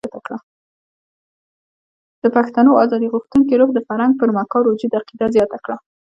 [2.23, 5.77] د پښتنو ازادي غوښتونکي روح د فرنګ پر مکار وجود عقیده زیاته کړه.